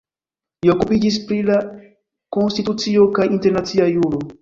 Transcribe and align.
Li 0.65 0.71
okupiĝis 0.73 1.19
pri 1.27 1.37
la 1.51 1.59
konstitucio 2.39 3.09
kaj 3.19 3.33
internacia 3.41 3.93
juro. 3.97 4.29